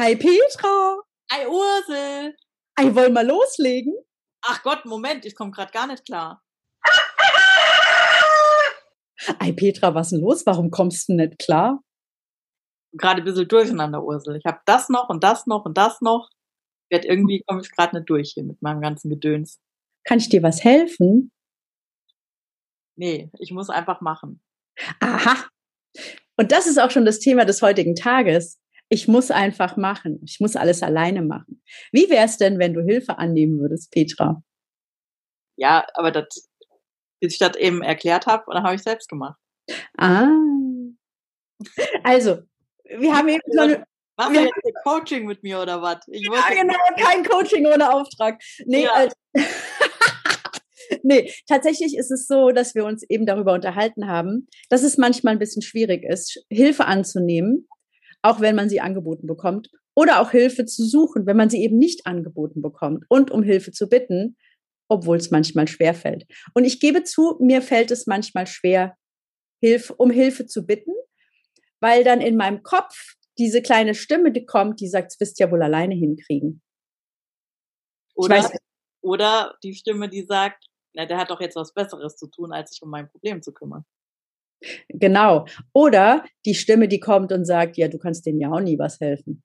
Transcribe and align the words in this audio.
Ei 0.00 0.14
Petra. 0.14 1.02
Ei 1.28 1.48
Ursel. 1.48 2.36
Ei, 2.76 2.94
wollen 2.94 3.14
wir 3.14 3.24
loslegen? 3.24 3.92
Ach 4.42 4.62
Gott, 4.62 4.84
Moment, 4.84 5.26
ich 5.26 5.34
komme 5.34 5.50
gerade 5.50 5.72
gar 5.72 5.88
nicht 5.88 6.04
klar. 6.04 6.40
Ei 9.40 9.50
Petra, 9.50 9.96
was 9.96 10.06
ist 10.06 10.12
denn 10.12 10.20
los? 10.20 10.46
Warum 10.46 10.70
kommst 10.70 11.08
du 11.08 11.14
nicht 11.14 11.40
klar? 11.40 11.82
Gerade 12.92 13.22
ein 13.22 13.24
bisschen 13.24 13.48
durcheinander, 13.48 14.04
Ursel. 14.04 14.36
Ich 14.36 14.44
habe 14.46 14.60
das 14.66 14.88
noch 14.88 15.08
und 15.08 15.24
das 15.24 15.48
noch 15.48 15.64
und 15.64 15.76
das 15.76 16.00
noch. 16.00 16.30
Werd 16.90 17.04
irgendwie 17.04 17.42
komme 17.44 17.60
ich 17.60 17.72
gerade 17.72 17.96
nicht 17.96 18.08
durch 18.08 18.34
hier 18.34 18.44
mit 18.44 18.62
meinem 18.62 18.80
ganzen 18.80 19.10
Gedöns. 19.10 19.58
Kann 20.04 20.18
ich 20.18 20.28
dir 20.28 20.44
was 20.44 20.62
helfen? 20.62 21.32
Nee, 22.96 23.32
ich 23.40 23.50
muss 23.50 23.68
einfach 23.68 24.00
machen. 24.00 24.40
Aha. 25.00 25.48
Und 26.36 26.52
das 26.52 26.68
ist 26.68 26.78
auch 26.78 26.92
schon 26.92 27.04
das 27.04 27.18
Thema 27.18 27.44
des 27.44 27.62
heutigen 27.62 27.96
Tages. 27.96 28.60
Ich 28.88 29.08
muss 29.08 29.30
einfach 29.30 29.76
machen. 29.76 30.20
Ich 30.24 30.40
muss 30.40 30.56
alles 30.56 30.82
alleine 30.82 31.22
machen. 31.22 31.62
Wie 31.92 32.08
wäre 32.08 32.24
es 32.24 32.38
denn, 32.38 32.58
wenn 32.58 32.74
du 32.74 32.82
Hilfe 32.82 33.18
annehmen 33.18 33.60
würdest, 33.60 33.90
Petra? 33.90 34.42
Ja, 35.56 35.86
aber 35.94 36.10
das, 36.10 36.48
bis 37.20 37.34
ich 37.34 37.38
das 37.38 37.56
eben 37.56 37.82
erklärt 37.82 38.26
habe, 38.26 38.44
dann 38.50 38.62
habe 38.62 38.76
ich 38.76 38.82
selbst 38.82 39.08
gemacht. 39.08 39.38
Ah. 39.98 40.30
Also, 42.04 42.38
wir 42.84 43.14
haben 43.14 43.28
eben 43.28 43.42
so 43.52 43.60
eine, 43.60 43.84
Machst 44.18 44.34
du 44.34 44.40
jetzt 44.40 44.52
ein 44.64 44.72
Coaching 44.82 45.26
mit 45.26 45.44
mir 45.44 45.60
oder 45.60 45.80
was? 45.80 45.98
ja, 46.08 46.48
genau, 46.50 46.74
kein 46.96 47.24
Coaching 47.24 47.66
ohne 47.66 47.92
Auftrag. 47.92 48.42
Nee, 48.66 48.84
ja. 48.84 49.04
äh, 49.04 49.10
nee, 51.04 51.32
tatsächlich 51.46 51.96
ist 51.96 52.10
es 52.10 52.26
so, 52.26 52.50
dass 52.50 52.74
wir 52.74 52.84
uns 52.84 53.04
eben 53.08 53.26
darüber 53.26 53.52
unterhalten 53.52 54.08
haben, 54.08 54.48
dass 54.70 54.82
es 54.82 54.98
manchmal 54.98 55.34
ein 55.34 55.38
bisschen 55.38 55.62
schwierig 55.62 56.02
ist, 56.02 56.44
Hilfe 56.50 56.86
anzunehmen, 56.86 57.68
auch 58.22 58.40
wenn 58.40 58.56
man 58.56 58.68
sie 58.68 58.80
angeboten 58.80 59.26
bekommt, 59.26 59.70
oder 59.94 60.20
auch 60.20 60.30
Hilfe 60.30 60.64
zu 60.64 60.84
suchen, 60.84 61.26
wenn 61.26 61.36
man 61.36 61.50
sie 61.50 61.62
eben 61.62 61.76
nicht 61.76 62.06
angeboten 62.06 62.62
bekommt 62.62 63.04
und 63.08 63.30
um 63.30 63.42
Hilfe 63.42 63.72
zu 63.72 63.88
bitten, 63.88 64.36
obwohl 64.88 65.16
es 65.16 65.30
manchmal 65.30 65.66
schwer 65.66 65.94
fällt. 65.94 66.24
Und 66.54 66.64
ich 66.64 66.80
gebe 66.80 67.02
zu, 67.02 67.36
mir 67.40 67.62
fällt 67.62 67.90
es 67.90 68.06
manchmal 68.06 68.46
schwer, 68.46 68.96
Hilfe, 69.60 69.94
um 69.94 70.10
Hilfe 70.10 70.46
zu 70.46 70.64
bitten, 70.66 70.92
weil 71.80 72.04
dann 72.04 72.20
in 72.20 72.36
meinem 72.36 72.62
Kopf 72.62 73.14
diese 73.38 73.62
kleine 73.62 73.94
Stimme, 73.94 74.32
die 74.32 74.46
kommt, 74.46 74.80
die 74.80 74.88
sagt, 74.88 75.12
es 75.12 75.20
wirst 75.20 75.38
ja 75.38 75.50
wohl 75.50 75.62
alleine 75.62 75.94
hinkriegen. 75.94 76.62
Oder, 78.14 78.50
oder 79.00 79.56
die 79.62 79.74
Stimme, 79.74 80.08
die 80.08 80.24
sagt, 80.24 80.64
na, 80.94 81.06
der 81.06 81.18
hat 81.18 81.30
doch 81.30 81.40
jetzt 81.40 81.56
was 81.56 81.72
Besseres 81.72 82.16
zu 82.16 82.28
tun, 82.28 82.52
als 82.52 82.70
sich 82.70 82.82
um 82.82 82.90
mein 82.90 83.08
Problem 83.08 83.42
zu 83.42 83.52
kümmern. 83.52 83.84
Genau. 84.88 85.46
Oder 85.72 86.24
die 86.44 86.54
Stimme, 86.54 86.88
die 86.88 87.00
kommt 87.00 87.32
und 87.32 87.44
sagt, 87.44 87.76
ja, 87.76 87.88
du 87.88 87.98
kannst 87.98 88.26
denen 88.26 88.40
ja 88.40 88.50
auch 88.50 88.60
nie 88.60 88.78
was 88.78 89.00
helfen. 89.00 89.42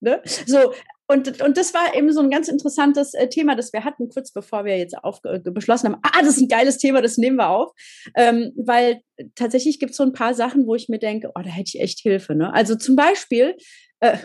Ne? 0.00 0.22
So, 0.46 0.72
und, 1.10 1.40
und 1.40 1.56
das 1.56 1.72
war 1.72 1.96
eben 1.96 2.12
so 2.12 2.20
ein 2.20 2.30
ganz 2.30 2.48
interessantes 2.48 3.14
äh, 3.14 3.28
Thema, 3.28 3.56
das 3.56 3.72
wir 3.72 3.84
hatten, 3.84 4.08
kurz 4.10 4.30
bevor 4.30 4.64
wir 4.64 4.76
jetzt 4.76 4.94
äh, 5.24 5.38
beschlossen 5.50 5.88
haben, 5.88 6.00
ah, 6.02 6.20
das 6.20 6.36
ist 6.36 6.42
ein 6.42 6.48
geiles 6.48 6.76
Thema, 6.78 7.00
das 7.00 7.16
nehmen 7.16 7.36
wir 7.36 7.48
auf. 7.48 7.72
Ähm, 8.14 8.52
weil 8.56 9.00
tatsächlich 9.34 9.80
gibt 9.80 9.92
es 9.92 9.96
so 9.96 10.04
ein 10.04 10.12
paar 10.12 10.34
Sachen, 10.34 10.66
wo 10.66 10.74
ich 10.74 10.88
mir 10.88 10.98
denke, 10.98 11.30
oh, 11.34 11.40
da 11.42 11.48
hätte 11.48 11.72
ich 11.74 11.80
echt 11.80 12.00
Hilfe. 12.00 12.34
Ne? 12.34 12.52
Also 12.52 12.76
zum 12.76 12.94
Beispiel, 12.94 13.56
äh, 14.00 14.18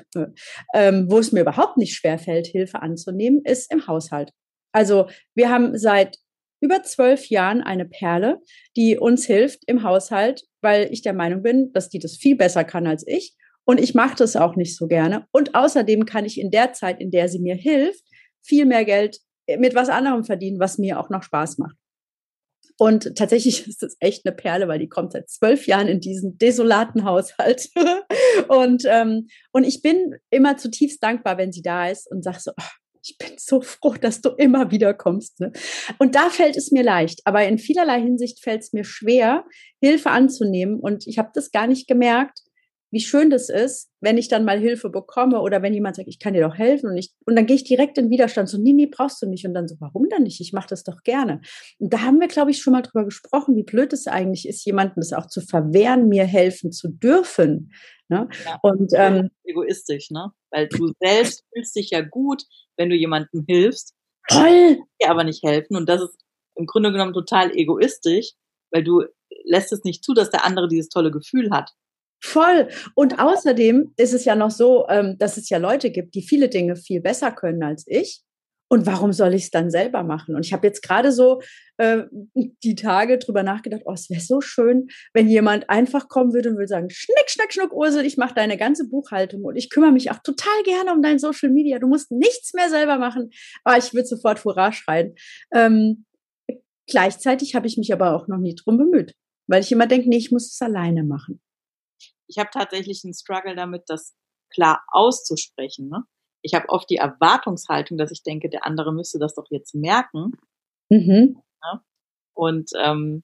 ähm, 0.74 1.08
wo 1.10 1.20
es 1.20 1.32
mir 1.32 1.42
überhaupt 1.42 1.78
nicht 1.78 1.96
schwer 1.96 2.20
fällt, 2.20 2.48
Hilfe 2.48 2.82
anzunehmen, 2.82 3.42
ist 3.46 3.72
im 3.72 3.88
Haushalt. 3.88 4.32
Also 4.74 5.08
wir 5.36 5.50
haben 5.50 5.78
seit 5.78 6.18
über 6.64 6.82
zwölf 6.84 7.28
Jahren 7.28 7.62
eine 7.62 7.86
Perle, 7.86 8.42
die 8.78 8.98
uns 8.98 9.26
hilft 9.26 9.64
im 9.68 9.84
Haushalt, 9.84 10.44
weil 10.62 10.88
ich 10.92 11.02
der 11.02 11.14
Meinung 11.14 11.44
bin, 11.44 11.74
dass 11.74 11.90
die 11.90 12.00
das 12.00 12.16
viel 12.16 12.38
besser 12.38 12.64
kann 12.64 12.88
als 12.88 13.06
ich. 13.06 13.36
Und 13.66 13.80
ich 13.80 13.94
mache 13.94 14.16
das 14.16 14.36
auch 14.36 14.56
nicht 14.56 14.78
so 14.78 14.88
gerne. 14.88 15.26
Und 15.32 15.56
außerdem 15.56 16.06
kann 16.06 16.26
ich 16.26 16.40
in 16.40 16.52
der 16.52 16.74
Zeit, 16.74 17.02
in 17.02 17.12
der 17.12 17.28
sie 17.28 17.40
mir 17.40 17.56
hilft, 17.56 18.04
viel 18.42 18.66
mehr 18.66 18.86
Geld 18.86 19.20
mit 19.58 19.76
was 19.76 19.90
anderem 19.90 20.24
verdienen, 20.24 20.60
was 20.60 20.78
mir 20.78 21.00
auch 21.00 21.10
noch 21.10 21.24
Spaß 21.24 21.58
macht. 21.58 21.76
Und 22.78 23.16
tatsächlich 23.16 23.68
ist 23.68 23.84
das 23.84 23.98
echt 24.00 24.26
eine 24.26 24.36
Perle, 24.36 24.68
weil 24.68 24.80
die 24.80 24.90
kommt 24.90 25.12
seit 25.12 25.30
zwölf 25.30 25.68
Jahren 25.68 25.88
in 25.88 26.00
diesen 26.00 26.38
desolaten 26.38 27.04
Haushalt. 27.04 27.70
und, 28.48 28.84
ähm, 28.86 29.28
und 29.52 29.64
ich 29.66 29.82
bin 29.82 30.16
immer 30.30 30.58
zutiefst 30.58 31.04
dankbar, 31.04 31.38
wenn 31.38 31.52
sie 31.52 31.62
da 31.62 31.88
ist 31.90 32.10
und 32.10 32.24
sage 32.24 32.40
so, 32.40 32.52
oh, 32.58 32.64
ich 33.04 33.18
bin 33.18 33.38
so 33.38 33.62
froh, 33.62 33.96
dass 34.00 34.22
du 34.22 34.30
immer 34.30 34.72
wieder 34.72 34.94
kommst. 34.94 35.40
Ne? 35.40 35.52
Und 36.00 36.16
da 36.16 36.30
fällt 36.30 36.56
es 36.56 36.72
mir 36.72 36.84
leicht. 36.84 37.22
Aber 37.26 37.46
in 37.46 37.58
vielerlei 37.58 38.02
Hinsicht 38.02 38.42
fällt 38.42 38.62
es 38.62 38.74
mir 38.74 38.84
schwer, 38.84 39.46
Hilfe 39.82 40.10
anzunehmen. 40.10 40.80
Und 40.80 41.06
ich 41.08 41.18
habe 41.18 41.32
das 41.34 41.52
gar 41.52 41.68
nicht 41.68 41.88
gemerkt, 41.88 42.40
wie 42.94 43.02
schön 43.02 43.32
das 43.32 43.50
ist, 43.50 43.90
wenn 44.02 44.20
ich 44.20 44.28
dann 44.28 44.46
mal 44.46 44.60
Hilfe 44.60 44.92
bekomme 44.92 45.42
oder 45.42 45.64
wenn 45.64 45.74
jemand 45.74 45.96
sagt, 45.96 46.08
ich 46.08 46.20
kann 46.20 46.36
dir 46.36 46.44
doch 46.44 46.56
helfen 46.56 46.92
und 46.92 46.98
ich, 46.98 47.12
und 47.26 47.36
dann 47.36 47.48
gehe 47.48 47.56
ich 47.56 47.64
direkt 47.64 47.98
in 47.98 48.12
Widerstand, 48.12 48.48
so, 48.48 48.60
nee, 48.60 48.72
nee, 48.72 48.86
brauchst 48.86 49.20
du 49.20 49.28
nicht. 49.28 49.48
Und 49.48 49.56
dann 49.56 49.68
so, 49.68 49.76
warum 49.80 50.08
dann 50.10 50.22
nicht? 50.22 50.40
Ich 50.40 50.54
mache 50.54 50.68
das 50.70 50.84
doch 50.84 51.02
gerne. 51.04 51.42
Und 51.80 51.92
da 51.92 52.02
haben 52.02 52.20
wir, 52.20 52.28
glaube 52.28 52.52
ich, 52.52 52.62
schon 52.62 52.74
mal 52.74 52.84
drüber 52.84 53.04
gesprochen, 53.04 53.56
wie 53.56 53.64
blöd 53.64 53.94
es 53.94 54.06
eigentlich 54.06 54.48
ist, 54.48 54.64
jemandem 54.64 54.98
das 54.98 55.12
auch 55.12 55.26
zu 55.26 55.42
verwehren, 55.42 56.08
mir 56.08 56.26
helfen 56.26 56.72
zu 56.72 56.88
dürfen. 56.88 57.72
Ne? 58.14 58.30
Ja, 58.46 58.60
und 58.62 58.92
ähm, 58.96 59.32
egoistisch, 59.44 60.12
ne? 60.12 60.32
Weil 60.52 60.68
du 60.68 60.94
selbst 61.00 61.44
fühlst 61.52 61.76
dich 61.76 61.90
ja 61.90 62.02
gut, 62.02 62.44
wenn 62.78 62.90
du 62.90 62.96
jemandem 62.96 63.44
hilfst. 63.48 63.96
Toll! 64.30 64.78
Dir 65.02 65.10
aber 65.10 65.24
nicht 65.24 65.44
helfen. 65.44 65.76
Und 65.76 65.90
das 65.90 66.02
ist 66.02 66.18
im 66.56 66.68
Grunde 66.68 66.92
genommen 66.92 67.14
total 67.14 67.52
egoistisch, 67.56 68.34
weil 68.72 68.84
du 68.84 69.04
lässt 69.46 69.74
es 69.74 69.84
nicht 69.84 70.04
zu, 70.04 70.14
dass 70.14 70.30
der 70.30 70.46
andere 70.46 70.68
dieses 70.68 70.90
tolle 70.90 71.12
Gefühl 71.12 71.50
hat. 71.52 71.72
Voll. 72.22 72.70
Und 72.96 73.20
außerdem 73.20 73.94
ist 73.98 74.14
es 74.14 74.26
ja 74.26 74.36
noch 74.36 74.52
so, 74.52 74.88
ähm, 74.88 75.18
dass 75.18 75.38
es 75.38 75.50
ja 75.50 75.58
Leute 75.58 75.92
gibt, 75.92 76.16
die 76.16 76.22
viele 76.22 76.50
Dinge 76.50 76.76
viel 76.76 77.02
besser 77.02 77.32
können 77.32 77.64
als 77.64 77.86
ich. 77.88 78.22
Und 78.74 78.88
warum 78.88 79.14
soll 79.14 79.36
ich 79.36 79.44
es 79.44 79.50
dann 79.52 79.70
selber 79.70 80.02
machen? 80.02 80.36
Und 80.36 80.44
ich 80.44 80.52
habe 80.52 80.66
jetzt 80.66 80.82
gerade 80.82 81.12
so 81.12 81.42
äh, 81.78 82.06
die 82.64 82.74
Tage 82.74 83.20
drüber 83.20 83.44
nachgedacht, 83.44 83.84
oh, 83.86 83.94
es 83.94 84.10
wäre 84.10 84.20
so 84.20 84.42
schön, 84.42 84.88
wenn 85.14 85.30
jemand 85.30 85.70
einfach 85.70 86.08
kommen 86.08 86.34
würde 86.34 86.50
und 86.50 86.56
würde 86.56 86.70
sagen, 86.70 86.90
schnick, 86.90 87.30
schnack, 87.30 87.54
schnuck, 87.54 87.72
Ursel, 87.72 88.04
ich 88.04 88.18
mache 88.18 88.34
deine 88.34 88.58
ganze 88.58 88.90
Buchhaltung 88.90 89.44
und 89.44 89.58
ich 89.58 89.70
kümmere 89.70 89.92
mich 89.92 90.10
auch 90.10 90.18
total 90.24 90.64
gerne 90.64 90.92
um 90.92 91.04
dein 91.04 91.20
Social 91.20 91.50
Media. 91.50 91.78
Du 91.78 91.88
musst 91.88 92.12
nichts 92.12 92.56
mehr 92.56 92.70
selber 92.70 92.98
machen. 92.98 93.30
Aber 93.64 93.78
ich 93.78 93.94
würde 93.94 94.08
sofort 94.08 94.44
Hurra 94.44 94.72
schreien. 94.72 95.14
Ähm, 95.54 96.06
gleichzeitig 96.88 97.54
habe 97.54 97.68
ich 97.68 97.78
mich 97.78 97.94
aber 97.94 98.16
auch 98.16 98.28
noch 98.28 98.40
nie 98.40 98.56
drum 98.56 98.80
bemüht, 98.80 99.14
weil 99.48 99.62
ich 99.62 99.72
immer 99.72 99.86
denke, 99.86 100.10
nee, 100.10 100.18
ich 100.18 100.32
muss 100.32 100.52
es 100.52 100.62
alleine 100.62 101.04
machen 101.04 101.40
ich 102.28 102.38
habe 102.38 102.50
tatsächlich 102.52 103.04
einen 103.04 103.14
Struggle 103.14 103.56
damit, 103.56 103.84
das 103.88 104.16
klar 104.54 104.84
auszusprechen. 104.88 105.90
Ne? 105.90 106.04
Ich 106.44 106.54
habe 106.54 106.70
oft 106.70 106.90
die 106.90 106.98
Erwartungshaltung, 106.98 107.98
dass 107.98 108.12
ich 108.12 108.22
denke, 108.22 108.50
der 108.50 108.66
andere 108.66 108.94
müsste 108.94 109.18
das 109.18 109.34
doch 109.34 109.48
jetzt 109.50 109.74
merken. 109.74 110.34
Mhm. 110.90 111.42
Ja? 111.64 111.82
Und 112.34 112.70
ähm, 112.78 113.24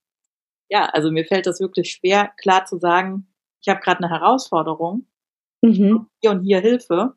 ja, 0.69 0.85
also 0.85 1.11
mir 1.11 1.25
fällt 1.25 1.45
das 1.45 1.59
wirklich 1.59 1.91
schwer, 1.91 2.31
klar 2.37 2.65
zu 2.65 2.77
sagen, 2.77 3.27
ich 3.61 3.69
habe 3.69 3.81
gerade 3.81 4.03
eine 4.03 4.09
Herausforderung, 4.09 5.05
mhm. 5.61 6.07
hier 6.21 6.31
und 6.31 6.43
hier 6.43 6.59
Hilfe. 6.61 7.13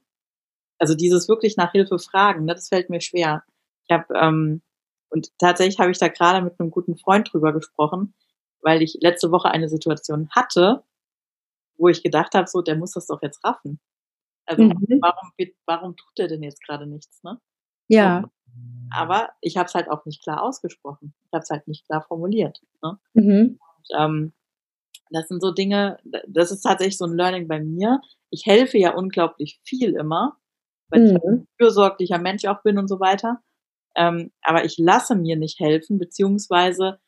Also 0.79 0.95
dieses 0.95 1.29
wirklich 1.29 1.57
nach 1.57 1.73
Hilfe 1.73 1.99
fragen, 1.99 2.45
ne, 2.45 2.55
das 2.55 2.69
fällt 2.69 2.91
mir 2.91 3.01
schwer. 3.01 3.45
Ich 3.87 3.95
habe 3.95 4.13
ähm, 4.15 4.63
und 5.13 5.31
tatsächlich 5.39 5.79
habe 5.79 5.91
ich 5.91 5.99
da 5.99 6.09
gerade 6.09 6.43
mit 6.43 6.59
einem 6.59 6.71
guten 6.71 6.97
Freund 6.97 7.31
drüber 7.31 7.53
gesprochen, 7.53 8.15
weil 8.63 8.81
ich 8.81 8.97
letzte 9.01 9.31
Woche 9.31 9.51
eine 9.51 9.69
Situation 9.69 10.31
hatte, 10.31 10.83
wo 11.77 11.89
ich 11.89 12.03
gedacht 12.03 12.35
habe, 12.35 12.49
so, 12.49 12.63
der 12.63 12.77
muss 12.77 12.93
das 12.93 13.07
doch 13.07 13.21
jetzt 13.21 13.45
raffen. 13.45 13.79
Also 14.47 14.63
mhm. 14.63 14.99
warum, 15.01 15.33
warum 15.67 15.97
tut 15.97 16.19
er 16.19 16.29
denn 16.29 16.43
jetzt 16.43 16.63
gerade 16.65 16.87
nichts, 16.87 17.23
ne? 17.23 17.41
Ja. 17.89 18.25
aber 18.91 19.31
ich 19.41 19.57
habe 19.57 19.67
es 19.67 19.75
halt 19.75 19.91
auch 19.91 20.07
nicht 20.07 20.23
klar 20.23 20.43
ausgesprochen. 20.43 21.15
Ich 21.27 21.33
habe 21.33 21.43
es 21.43 21.51
halt 21.51 21.69
nicht 21.69 21.87
klar 21.87 22.03
formuliert. 22.03 22.61
Ne? 22.83 22.99
Mhm. 23.13 23.59
Und, 23.61 23.99
ähm, 23.99 24.33
das 25.11 25.29
sind 25.29 25.43
so 25.43 25.53
Dinge, 25.53 25.99
das 26.27 26.51
ist 26.53 26.63
tatsächlich 26.63 26.97
so 26.97 27.05
ein 27.05 27.17
Learning 27.17 27.49
bei 27.49 27.61
mir. 27.61 28.01
Ich 28.31 28.47
helfe 28.47 28.79
ja 28.79 28.95
unglaublich 28.95 29.61
viel 29.63 29.95
immer, 29.95 30.39
weil 30.89 31.01
mhm. 31.01 31.07
ich 31.07 31.23
ein 31.23 31.49
fürsorglicher 31.59 32.19
Mensch 32.19 32.47
auch 32.47 32.63
bin 32.63 32.79
und 32.79 32.89
so 32.89 32.99
weiter. 32.99 33.43
Ähm, 33.95 34.33
aber 34.41 34.65
ich 34.65 34.79
lasse 34.79 35.15
mir 35.15 35.37
nicht 35.37 35.61
helfen, 35.61 35.99
beziehungsweise 35.99 36.99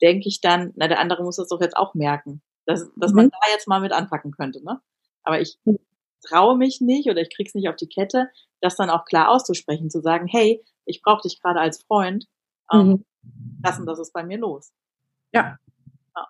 denke 0.00 0.28
ich 0.28 0.40
dann, 0.40 0.72
na, 0.76 0.86
der 0.86 1.00
andere 1.00 1.24
muss 1.24 1.36
das 1.36 1.48
doch 1.48 1.60
jetzt 1.60 1.76
auch 1.76 1.94
merken 1.94 2.42
dass, 2.66 2.90
dass 2.96 3.12
mhm. 3.12 3.16
man 3.16 3.30
da 3.30 3.38
jetzt 3.50 3.68
mal 3.68 3.80
mit 3.80 3.92
anpacken 3.92 4.32
könnte. 4.32 4.62
Ne? 4.62 4.80
Aber 5.22 5.40
ich 5.40 5.58
mhm. 5.64 5.78
Traue 6.26 6.56
mich 6.56 6.80
nicht 6.80 7.08
oder 7.08 7.20
ich 7.20 7.34
krieg's 7.34 7.54
nicht 7.54 7.68
auf 7.68 7.76
die 7.76 7.88
Kette, 7.88 8.28
das 8.60 8.76
dann 8.76 8.90
auch 8.90 9.04
klar 9.04 9.30
auszusprechen, 9.30 9.90
zu 9.90 10.00
sagen, 10.00 10.26
hey, 10.26 10.62
ich 10.84 11.02
brauche 11.02 11.22
dich 11.22 11.40
gerade 11.40 11.60
als 11.60 11.82
Freund, 11.84 12.26
ähm, 12.72 12.88
mhm. 12.88 13.04
das 13.62 13.78
und 13.78 13.86
das 13.86 13.98
ist 13.98 14.12
bei 14.12 14.24
mir 14.24 14.38
los. 14.38 14.72
Ja. 15.32 15.58
ja. 16.16 16.26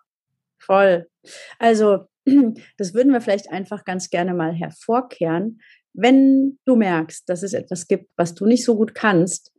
Voll. 0.59 1.09
Also, 1.59 2.07
das 2.79 2.95
würden 2.95 3.13
wir 3.13 3.21
vielleicht 3.21 3.51
einfach 3.51 3.85
ganz 3.85 4.11
gerne 4.11 4.35
mal 4.35 4.53
hervorkehren. 4.53 5.61
Wenn 5.93 6.59
du 6.65 6.77
merkst, 6.77 7.29
dass 7.29 7.43
es 7.43 7.55
etwas 7.55 7.87
gibt, 7.87 8.11
was 8.17 8.35
du 8.35 8.47
nicht 8.47 8.65
so 8.65 8.77
gut 8.77 8.95
kannst, 8.95 9.53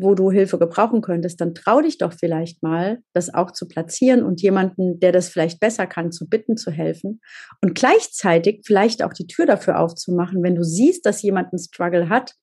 wo 0.00 0.14
du 0.14 0.30
Hilfe 0.30 0.58
gebrauchen 0.58 1.02
könntest, 1.02 1.40
dann 1.40 1.54
trau 1.54 1.80
dich 1.80 1.98
doch 1.98 2.12
vielleicht 2.12 2.62
mal, 2.62 2.98
das 3.12 3.32
auch 3.32 3.50
zu 3.50 3.68
platzieren 3.68 4.22
und 4.22 4.40
jemanden, 4.42 5.00
der 5.00 5.12
das 5.12 5.28
vielleicht 5.28 5.60
besser 5.60 5.86
kann, 5.86 6.12
zu 6.12 6.28
bitten, 6.28 6.56
zu 6.56 6.70
helfen 6.70 7.20
und 7.62 7.74
gleichzeitig 7.74 8.62
vielleicht 8.64 9.02
auch 9.02 9.12
die 9.12 9.26
Tür 9.26 9.46
dafür 9.46 9.78
aufzumachen, 9.78 10.42
wenn 10.42 10.54
du 10.54 10.64
siehst, 10.64 11.06
dass 11.06 11.22
jemand 11.22 11.52
einen 11.52 11.60
Struggle 11.60 12.08
hat 12.08 12.34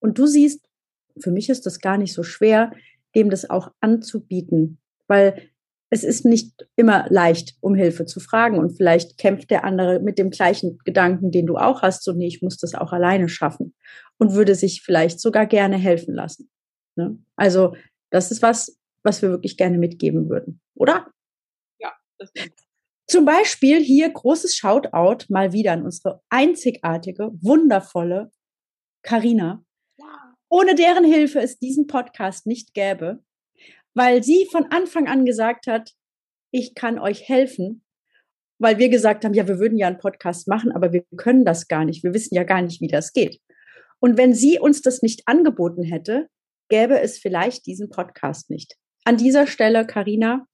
und 0.00 0.18
du 0.18 0.26
siehst, 0.26 0.66
für 1.20 1.30
mich 1.30 1.48
ist 1.48 1.66
das 1.66 1.80
gar 1.80 1.98
nicht 1.98 2.12
so 2.12 2.22
schwer, 2.22 2.72
dem 3.14 3.30
das 3.30 3.48
auch 3.48 3.70
anzubieten, 3.80 4.78
weil 5.06 5.50
es 5.90 6.02
ist 6.02 6.24
nicht 6.24 6.66
immer 6.74 7.06
leicht, 7.08 7.54
um 7.60 7.76
Hilfe 7.76 8.04
zu 8.04 8.18
fragen. 8.18 8.58
Und 8.58 8.76
vielleicht 8.76 9.16
kämpft 9.16 9.50
der 9.50 9.64
andere 9.64 10.00
mit 10.00 10.18
dem 10.18 10.30
gleichen 10.30 10.78
Gedanken, 10.84 11.30
den 11.30 11.46
du 11.46 11.56
auch 11.56 11.82
hast, 11.82 12.02
so 12.02 12.12
nee, 12.12 12.26
ich 12.26 12.42
muss 12.42 12.56
das 12.56 12.74
auch 12.74 12.92
alleine 12.92 13.28
schaffen 13.28 13.74
und 14.18 14.34
würde 14.34 14.56
sich 14.56 14.82
vielleicht 14.82 15.20
sogar 15.20 15.46
gerne 15.46 15.76
helfen 15.76 16.12
lassen. 16.12 16.50
Ne? 16.96 17.18
Also 17.36 17.76
das 18.10 18.30
ist 18.30 18.42
was, 18.42 18.78
was 19.02 19.22
wir 19.22 19.30
wirklich 19.30 19.56
gerne 19.56 19.78
mitgeben 19.78 20.28
würden, 20.28 20.60
oder? 20.74 21.10
Ja, 21.78 21.92
das 22.18 22.30
stimmt. 22.30 22.54
Zum 23.06 23.26
Beispiel 23.26 23.80
hier 23.80 24.10
großes 24.10 24.56
Shoutout 24.56 25.26
mal 25.28 25.52
wieder 25.52 25.72
an 25.72 25.84
unsere 25.84 26.22
einzigartige, 26.30 27.30
wundervolle 27.42 28.30
Karina, 29.02 29.62
ohne 30.48 30.74
deren 30.74 31.04
Hilfe 31.04 31.40
es 31.40 31.58
diesen 31.58 31.86
Podcast 31.86 32.46
nicht 32.46 32.72
gäbe 32.72 33.22
weil 33.94 34.22
sie 34.22 34.46
von 34.50 34.66
Anfang 34.70 35.06
an 35.06 35.24
gesagt 35.24 35.66
hat, 35.66 35.92
ich 36.50 36.74
kann 36.74 36.98
euch 36.98 37.28
helfen, 37.28 37.84
weil 38.58 38.78
wir 38.78 38.88
gesagt 38.88 39.24
haben, 39.24 39.34
ja, 39.34 39.48
wir 39.48 39.58
würden 39.58 39.78
ja 39.78 39.86
einen 39.86 39.98
Podcast 39.98 40.46
machen, 40.48 40.72
aber 40.72 40.92
wir 40.92 41.04
können 41.16 41.44
das 41.44 41.68
gar 41.68 41.84
nicht. 41.84 42.04
Wir 42.04 42.14
wissen 42.14 42.34
ja 42.34 42.44
gar 42.44 42.62
nicht, 42.62 42.80
wie 42.80 42.88
das 42.88 43.12
geht. 43.12 43.40
Und 44.00 44.18
wenn 44.18 44.34
sie 44.34 44.58
uns 44.58 44.82
das 44.82 45.02
nicht 45.02 45.22
angeboten 45.26 45.82
hätte, 45.82 46.28
gäbe 46.68 47.00
es 47.00 47.18
vielleicht 47.18 47.66
diesen 47.66 47.90
Podcast 47.90 48.50
nicht. 48.50 48.74
An 49.04 49.16
dieser 49.16 49.46
Stelle, 49.46 49.86
Karina, 49.86 50.46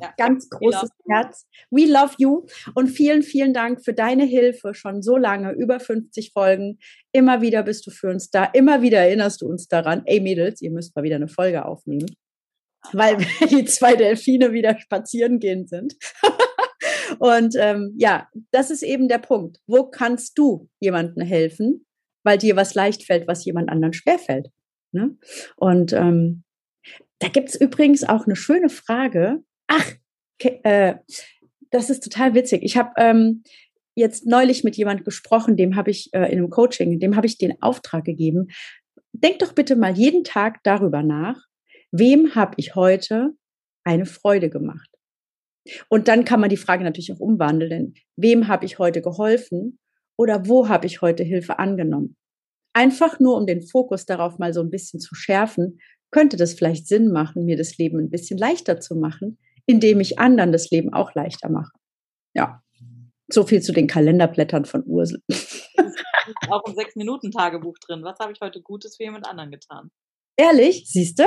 ja, 0.00 0.12
ganz 0.16 0.48
großes 0.48 0.90
Herz. 1.08 1.46
We 1.70 1.86
love 1.86 2.14
you 2.18 2.46
und 2.74 2.88
vielen, 2.88 3.22
vielen 3.22 3.52
Dank 3.52 3.84
für 3.84 3.94
deine 3.94 4.24
Hilfe 4.24 4.74
schon 4.74 5.02
so 5.02 5.16
lange, 5.16 5.52
über 5.52 5.80
50 5.80 6.32
Folgen. 6.32 6.78
Immer 7.12 7.42
wieder 7.42 7.64
bist 7.64 7.86
du 7.86 7.90
für 7.90 8.08
uns 8.08 8.30
da. 8.30 8.44
Immer 8.44 8.80
wieder 8.82 9.00
erinnerst 9.00 9.42
du 9.42 9.46
uns 9.48 9.66
daran. 9.68 10.02
Ey 10.06 10.20
Mädels, 10.20 10.62
ihr 10.62 10.70
müsst 10.70 10.94
mal 10.94 11.02
wieder 11.02 11.16
eine 11.16 11.28
Folge 11.28 11.64
aufnehmen 11.64 12.06
weil 12.92 13.16
die 13.50 13.64
zwei 13.64 13.96
Delfine 13.96 14.52
wieder 14.52 14.78
spazieren 14.78 15.38
gehen 15.38 15.66
sind. 15.66 15.94
und 17.18 17.54
ähm, 17.58 17.94
ja, 17.98 18.28
das 18.50 18.70
ist 18.70 18.82
eben 18.82 19.08
der 19.08 19.18
Punkt. 19.18 19.58
Wo 19.66 19.84
kannst 19.84 20.38
du 20.38 20.68
jemandem 20.80 21.24
helfen, 21.24 21.86
weil 22.24 22.38
dir 22.38 22.56
was 22.56 22.74
leicht 22.74 23.04
fällt, 23.04 23.26
was 23.28 23.44
jemand 23.44 23.70
anderen 23.70 23.92
schwerfällt? 23.92 24.48
Ne? 24.92 25.16
Und 25.56 25.92
ähm, 25.92 26.44
da 27.18 27.28
gibt's 27.28 27.54
übrigens 27.54 28.04
auch 28.04 28.26
eine 28.26 28.36
schöne 28.36 28.68
Frage. 28.68 29.42
Ach, 29.66 29.92
äh, 30.40 30.94
das 31.70 31.90
ist 31.90 32.04
total 32.04 32.34
witzig. 32.34 32.62
Ich 32.62 32.76
habe 32.76 32.90
ähm, 32.96 33.42
jetzt 33.94 34.26
neulich 34.26 34.64
mit 34.64 34.76
jemand 34.76 35.04
gesprochen, 35.04 35.56
dem 35.56 35.76
habe 35.76 35.90
ich 35.90 36.12
äh, 36.12 36.30
in 36.30 36.38
einem 36.38 36.50
Coaching, 36.50 37.00
dem 37.00 37.16
habe 37.16 37.26
ich 37.26 37.38
den 37.38 37.60
Auftrag 37.60 38.04
gegeben. 38.04 38.48
Denk 39.12 39.40
doch 39.40 39.52
bitte 39.52 39.76
mal 39.76 39.96
jeden 39.96 40.24
Tag 40.24 40.60
darüber 40.62 41.02
nach, 41.02 41.40
wem 41.90 42.34
habe 42.34 42.54
ich 42.56 42.74
heute 42.74 43.30
eine 43.84 44.06
Freude 44.06 44.50
gemacht? 44.50 44.88
Und 45.88 46.08
dann 46.08 46.24
kann 46.24 46.40
man 46.40 46.50
die 46.50 46.56
Frage 46.56 46.84
natürlich 46.84 47.12
auch 47.12 47.20
umwandeln. 47.20 47.94
Wem 48.16 48.48
habe 48.48 48.64
ich 48.64 48.78
heute 48.78 49.02
geholfen 49.02 49.78
oder 50.16 50.46
wo 50.46 50.68
habe 50.68 50.86
ich 50.86 51.02
heute 51.02 51.24
Hilfe 51.24 51.58
angenommen? 51.58 52.16
Einfach 52.78 53.18
nur, 53.18 53.36
um 53.36 53.44
den 53.44 53.66
Fokus 53.66 54.06
darauf 54.06 54.38
mal 54.38 54.54
so 54.54 54.60
ein 54.60 54.70
bisschen 54.70 55.00
zu 55.00 55.16
schärfen, 55.16 55.80
könnte 56.12 56.36
das 56.36 56.54
vielleicht 56.54 56.86
Sinn 56.86 57.10
machen, 57.10 57.44
mir 57.44 57.56
das 57.56 57.76
Leben 57.76 57.98
ein 57.98 58.08
bisschen 58.08 58.38
leichter 58.38 58.78
zu 58.78 58.94
machen, 58.94 59.36
indem 59.66 59.98
ich 59.98 60.20
anderen 60.20 60.52
das 60.52 60.70
Leben 60.70 60.92
auch 60.92 61.12
leichter 61.16 61.48
mache. 61.48 61.72
Ja, 62.36 62.62
so 63.26 63.42
viel 63.42 63.62
zu 63.62 63.72
den 63.72 63.88
Kalenderblättern 63.88 64.64
von 64.64 64.84
Ursel. 64.86 65.20
auch 66.50 66.62
im 66.68 66.76
Sechs-Minuten-Tagebuch 66.76 67.78
drin. 67.84 68.04
Was 68.04 68.20
habe 68.20 68.30
ich 68.30 68.40
heute 68.40 68.62
Gutes 68.62 68.96
für 68.96 69.02
jemand 69.02 69.26
anderen 69.26 69.50
getan? 69.50 69.90
Ehrlich, 70.36 70.84
siehst 70.86 71.18
du? 71.18 71.24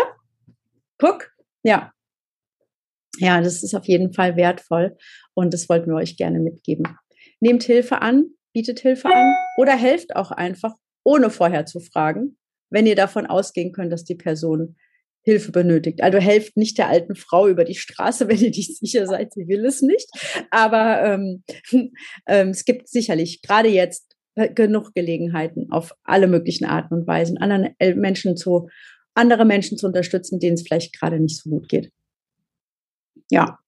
Guck, 1.00 1.34
ja. 1.64 1.92
Ja, 3.18 3.42
das 3.42 3.62
ist 3.62 3.76
auf 3.76 3.90
jeden 3.90 4.14
Fall 4.14 4.38
wertvoll 4.38 4.96
und 5.34 5.54
das 5.54 5.68
wollten 5.68 5.90
wir 5.92 5.98
euch 5.98 6.16
gerne 6.16 6.40
mitgeben. 6.40 6.98
Nehmt 7.42 7.64
Hilfe 7.64 8.02
an, 8.02 8.30
bietet 8.54 8.80
Hilfe 8.80 9.10
an 9.14 9.36
oder 9.58 9.76
helft 9.76 10.16
auch 10.16 10.32
einfach, 10.32 10.76
ohne 11.04 11.30
vorher 11.30 11.66
zu 11.66 11.80
fragen, 11.80 12.38
wenn 12.70 12.88
ihr 12.88 12.96
davon 12.96 13.26
ausgehen 13.26 13.72
könnt, 13.72 13.92
dass 13.92 14.04
die 14.04 14.16
Person 14.16 14.76
Hilfe 15.24 15.52
benötigt. 15.52 16.02
Also 16.02 16.18
helft 16.18 16.58
nicht 16.58 16.80
der 16.80 16.88
alten 16.88 17.16
Frau 17.16 17.48
über 17.48 17.64
die 17.64 17.76
Straße, 17.76 18.28
wenn 18.28 18.40
ihr 18.40 18.50
nicht 18.50 18.78
sicher 18.78 19.06
seid, 19.06 19.34
sie 19.34 19.48
will 19.48 19.66
es 19.66 19.82
nicht. 19.82 20.10
Aber 20.50 21.04
ähm, 21.04 21.44
ähm, 22.28 22.50
es 22.50 22.66
gibt 22.66 22.88
sicherlich 22.88 23.42
gerade 23.42 23.70
jetzt 23.70 24.16
genug 24.56 24.94
Gelegenheiten 24.96 25.70
auf 25.72 25.94
alle 26.04 26.28
möglichen 26.28 26.64
Arten 26.64 26.94
und 26.94 27.06
Weisen, 27.06 27.38
anderen 27.38 27.76
Menschen 28.00 28.38
zu 28.38 28.70
andere 29.14 29.44
Menschen 29.44 29.78
zu 29.78 29.88
unterstützen, 29.88 30.40
denen 30.40 30.54
es 30.54 30.62
vielleicht 30.62 30.98
gerade 30.98 31.20
nicht 31.20 31.38
so 31.38 31.50
gut 31.50 31.68
geht. 31.68 31.92
Ja. 33.30 33.60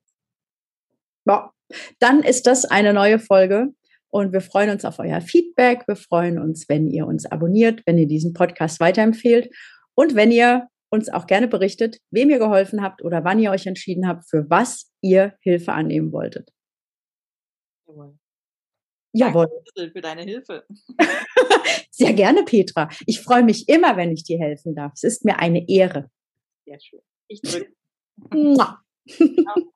ja. 1.25 1.51
Dann 1.99 2.23
ist 2.23 2.47
das 2.47 2.65
eine 2.65 2.93
neue 2.93 3.19
Folge 3.19 3.73
und 4.13 4.31
wir 4.31 4.41
freuen 4.41 4.69
uns 4.69 4.85
auf 4.85 4.99
euer 4.99 5.21
Feedback. 5.21 5.87
Wir 5.87 5.95
freuen 5.95 6.37
uns, 6.37 6.69
wenn 6.69 6.87
ihr 6.87 7.07
uns 7.07 7.25
abonniert, 7.25 7.81
wenn 7.87 7.97
ihr 7.97 8.07
diesen 8.07 8.33
Podcast 8.33 8.79
weiterempfehlt 8.79 9.51
und 9.95 10.13
wenn 10.13 10.31
ihr 10.31 10.67
uns 10.91 11.09
auch 11.09 11.25
gerne 11.25 11.47
berichtet, 11.47 11.97
wem 12.11 12.29
ihr 12.29 12.37
geholfen 12.37 12.83
habt 12.83 13.03
oder 13.03 13.23
wann 13.23 13.39
ihr 13.39 13.49
euch 13.49 13.65
entschieden 13.65 14.07
habt, 14.07 14.29
für 14.29 14.47
was 14.51 14.91
ihr 15.01 15.33
Hilfe 15.39 15.73
annehmen 15.73 16.11
wolltet. 16.11 16.51
Jawohl. 17.87 18.19
Jawohl. 19.13 19.47
Danke 19.75 19.91
für 19.91 20.01
deine 20.01 20.21
Hilfe. 20.21 20.63
Sehr 21.89 22.13
gerne, 22.13 22.43
Petra. 22.43 22.89
Ich 23.07 23.19
freue 23.19 23.43
mich 23.43 23.67
immer, 23.67 23.97
wenn 23.97 24.11
ich 24.11 24.23
dir 24.23 24.37
helfen 24.37 24.75
darf. 24.75 24.91
Es 24.93 25.03
ist 25.03 25.25
mir 25.25 25.39
eine 25.39 25.67
Ehre. 25.67 26.11
Sehr 26.67 26.79
schön. 26.79 27.01
Ich 27.27 27.41
drücke. 27.41 27.73